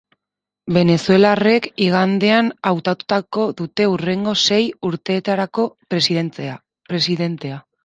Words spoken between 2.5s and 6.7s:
hautatuko dute hurrengo sei urteetarako presidentea.